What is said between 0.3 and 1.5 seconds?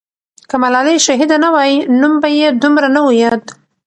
که ملالۍ شهیده نه